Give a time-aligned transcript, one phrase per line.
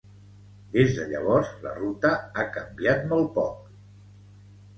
[0.77, 3.71] Des de llavors, la ruta ha canviat molt poc.